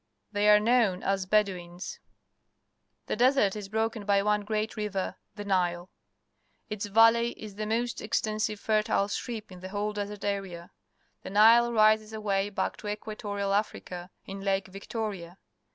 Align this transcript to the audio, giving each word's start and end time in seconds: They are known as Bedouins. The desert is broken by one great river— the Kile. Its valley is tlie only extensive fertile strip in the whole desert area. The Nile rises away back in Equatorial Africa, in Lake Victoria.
They 0.31 0.49
are 0.49 0.59
known 0.59 1.03
as 1.03 1.27
Bedouins. 1.27 1.99
The 3.05 3.15
desert 3.15 3.55
is 3.55 3.69
broken 3.69 4.03
by 4.03 4.23
one 4.23 4.41
great 4.41 4.75
river— 4.75 5.17
the 5.35 5.45
Kile. 5.45 5.89
Its 6.71 6.87
valley 6.87 7.33
is 7.33 7.53
tlie 7.53 7.71
only 7.71 7.87
extensive 7.99 8.59
fertile 8.59 9.09
strip 9.09 9.51
in 9.51 9.59
the 9.59 9.69
whole 9.69 9.93
desert 9.93 10.25
area. 10.25 10.71
The 11.21 11.29
Nile 11.29 11.71
rises 11.71 12.13
away 12.13 12.49
back 12.49 12.83
in 12.83 12.89
Equatorial 12.89 13.53
Africa, 13.53 14.09
in 14.25 14.41
Lake 14.41 14.69
Victoria. 14.69 15.37